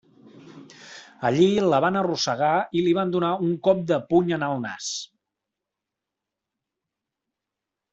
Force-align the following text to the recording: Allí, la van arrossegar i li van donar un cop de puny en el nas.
Allí, 1.29 1.45
la 1.73 1.81
van 1.85 1.99
arrossegar 2.01 2.55
i 2.79 2.83
li 2.87 2.95
van 3.01 3.13
donar 3.17 3.31
un 3.49 3.53
cop 3.69 3.85
de 3.93 4.01
puny 4.09 4.35
en 4.41 4.49
el 4.49 4.59
nas. 4.67 4.91